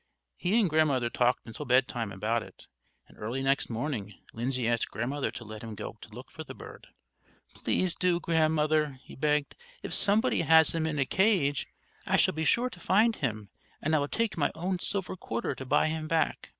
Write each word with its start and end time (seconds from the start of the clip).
He 0.35 0.59
and 0.59 0.67
Grandmother 0.67 1.11
talked 1.11 1.45
until 1.45 1.63
bed 1.67 1.87
time 1.87 2.11
about 2.11 2.41
it, 2.41 2.67
and 3.07 3.15
early 3.19 3.43
next 3.43 3.69
morning 3.69 4.15
Lindsay 4.33 4.67
asked 4.67 4.89
Grandmother 4.89 5.29
to 5.29 5.43
let 5.43 5.61
him 5.61 5.75
go 5.75 5.93
to 6.01 6.09
look 6.09 6.31
for 6.31 6.43
the 6.43 6.55
bird. 6.55 6.87
"Please 7.53 7.93
do, 7.93 8.19
Grandmother," 8.19 8.99
he 9.03 9.15
begged. 9.15 9.55
"If 9.83 9.93
somebody 9.93 10.41
has 10.41 10.73
him 10.73 10.87
in 10.87 10.97
a 10.97 11.05
cage 11.05 11.67
I 12.07 12.17
shall 12.17 12.33
be 12.33 12.45
sure 12.45 12.71
to 12.71 12.79
find 12.79 13.17
him; 13.17 13.51
and 13.79 13.93
I 13.95 13.99
will 13.99 14.07
take 14.07 14.37
my 14.39 14.51
own 14.55 14.79
silver 14.79 15.15
quarter 15.15 15.53
to 15.53 15.65
buy 15.67 15.85
him 15.85 16.07
back." 16.07 16.49